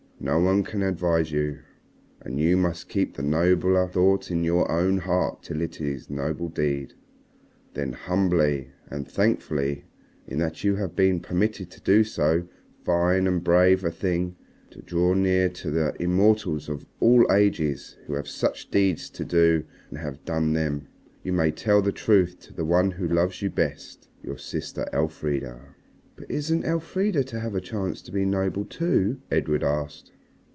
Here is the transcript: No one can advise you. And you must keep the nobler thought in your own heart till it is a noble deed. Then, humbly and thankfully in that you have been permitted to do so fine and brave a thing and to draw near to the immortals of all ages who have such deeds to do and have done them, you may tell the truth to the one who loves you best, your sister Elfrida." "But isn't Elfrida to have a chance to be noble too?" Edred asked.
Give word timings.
No 0.23 0.37
one 0.39 0.61
can 0.63 0.83
advise 0.83 1.31
you. 1.31 1.61
And 2.21 2.39
you 2.39 2.55
must 2.55 2.87
keep 2.87 3.15
the 3.15 3.23
nobler 3.23 3.87
thought 3.87 4.29
in 4.29 4.43
your 4.43 4.71
own 4.71 4.99
heart 4.99 5.41
till 5.41 5.61
it 5.63 5.81
is 5.81 6.09
a 6.09 6.13
noble 6.13 6.47
deed. 6.47 6.93
Then, 7.73 7.93
humbly 7.93 8.69
and 8.87 9.07
thankfully 9.07 9.85
in 10.27 10.37
that 10.37 10.63
you 10.63 10.75
have 10.75 10.95
been 10.95 11.21
permitted 11.21 11.71
to 11.71 11.81
do 11.81 12.03
so 12.03 12.47
fine 12.85 13.25
and 13.25 13.43
brave 13.43 13.83
a 13.83 13.89
thing 13.89 14.35
and 14.69 14.71
to 14.73 14.83
draw 14.83 15.15
near 15.15 15.49
to 15.49 15.71
the 15.71 15.95
immortals 15.99 16.69
of 16.69 16.85
all 16.99 17.25
ages 17.33 17.97
who 18.05 18.13
have 18.13 18.27
such 18.27 18.69
deeds 18.69 19.09
to 19.09 19.25
do 19.25 19.63
and 19.89 19.97
have 19.97 20.23
done 20.23 20.53
them, 20.53 20.87
you 21.23 21.33
may 21.33 21.49
tell 21.49 21.81
the 21.81 21.91
truth 21.91 22.37
to 22.41 22.53
the 22.53 22.63
one 22.63 22.91
who 22.91 23.07
loves 23.07 23.41
you 23.41 23.49
best, 23.49 24.07
your 24.21 24.37
sister 24.37 24.85
Elfrida." 24.93 25.59
"But 26.17 26.29
isn't 26.29 26.65
Elfrida 26.65 27.23
to 27.23 27.39
have 27.39 27.55
a 27.55 27.61
chance 27.61 27.99
to 28.03 28.11
be 28.11 28.25
noble 28.25 28.65
too?" 28.65 29.21
Edred 29.31 29.63
asked. 29.63 30.11